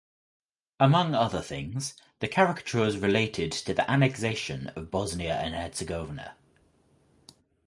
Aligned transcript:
Among 0.79 1.13
other 1.13 1.41
things 1.43 1.93
the 2.21 2.27
caricatures 2.27 2.97
related 2.97 3.51
to 3.51 3.73
the 3.75 3.87
annexation 3.91 4.69
of 4.69 4.89
Bosnia 4.89 5.35
and 5.37 5.53
Herzegovina. 5.53 6.35